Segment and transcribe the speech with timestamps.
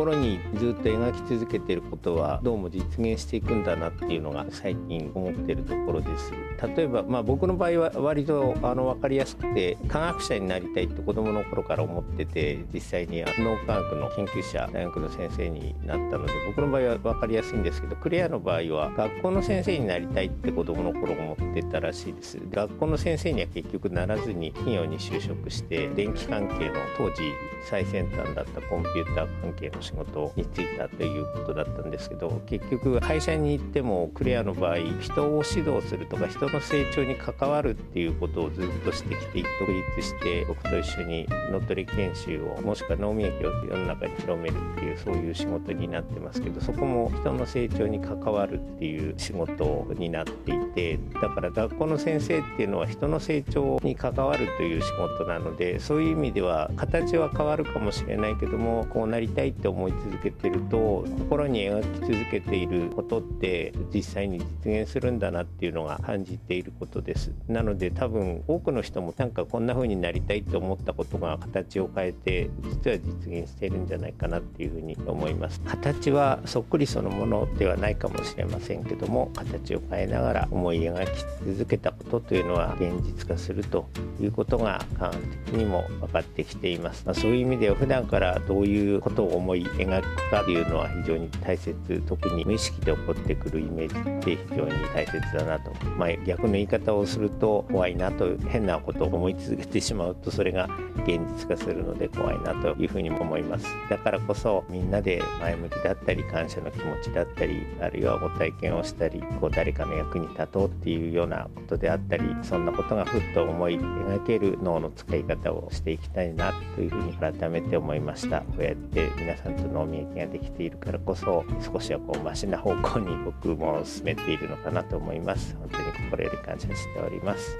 [0.00, 6.32] 心にずっと描き続けていることはどうも実現していくんだなっていうのが最近思っているところです。
[6.74, 22.38] 例えば、まあ、僕の場合は割とあの分かりやすくて科学者になりたいって子どもの頃から思ってて実際に脳科学の研究者大学の先生になったので僕の場合は分かりやすいんですけどクレアの場合は学校の先生になりたいって子どもの頃思ってたらしいです。
[22.50, 27.22] 学校の先生には結局ならずに企業に就職して電気関係の当時
[27.68, 67.32] 最先端だったコンピューター関係の仕事に就いたということだったんですけど結局会社に行ってもクレアの場合人を指導するとか人の成長に関わるっていうことをずっとしてきて独立して僕と一緒に乗っ取り研修をもしくは脳みやきを世の中に広めるっていうそういう仕事になってますけどそこも人の成長に関わるっていう仕事になっていてだから学校の先生っていうのは人の成長に関わるという仕事なのでそういう意味では形は変わるかもしれないけどもこうなりたいって思い続けてると心に描き続けていることって実際に実現するんだなっていうのが感じていることです。
[67.48, 75.60] なので多分多くの人もなんかこんな風になりたいと思ったことが形を変えて実は実現しているんじゃないかなっていうふうに思います。
[75.60, 83.88] 形はそっくりそのものではないかもしれませんけども形を変えながら思い描き続けたことというのは現実化すると
[84.20, 100.68] いうことが科学的にも分かってきています、まあ、そういう意味では普段からどういうことを思い描くかというのは非常に大切特に無意識で起こってくるイメージって非常に大切だなと、まあ、逆の言い方をすると怖いなと変なことを思い続けてしまうとそれが
[101.04, 103.66] 現実化するので怖いなというふうにも思います。
[103.88, 118.40] だからこそみんなで前向きだったり感謝の気持ちだったりあるいはご体験をしたりこう誰かの役に立とうっていうようなことであったりそんなことがふっと思い描ける脳の使い方をしていきたいなというふうに改めて思いました。
[118.40, 125.56] こうやって皆さんと脳みやきができているからこそ少しはこうマシな方向に僕も進めているのかなと思います。
[125.56, 127.58] 本当に心より感謝しております。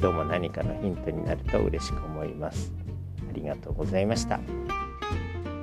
[0.00, 2.72] どうも何かのヒントになると嬉しく思います。
[3.28, 4.40] ありがとうございました。